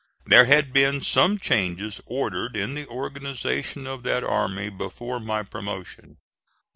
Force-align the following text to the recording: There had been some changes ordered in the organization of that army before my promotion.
There 0.25 0.45
had 0.45 0.73
been 0.73 1.03
some 1.03 1.37
changes 1.37 2.01
ordered 2.07 2.57
in 2.57 2.73
the 2.73 2.87
organization 2.87 3.85
of 3.85 4.01
that 4.01 4.23
army 4.23 4.69
before 4.71 5.19
my 5.19 5.43
promotion. 5.43 6.17